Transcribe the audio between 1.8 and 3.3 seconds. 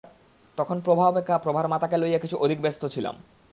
লইয়া কিছু অধিক ব্যস্ত ছিলাম।